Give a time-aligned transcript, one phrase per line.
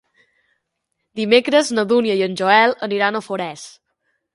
[1.21, 3.73] Dimecres na Dúnia i en Joel aniran a Forès.